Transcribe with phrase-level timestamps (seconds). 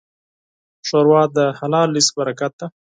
[0.87, 2.67] ښوروا د حلال رزق برکت ده.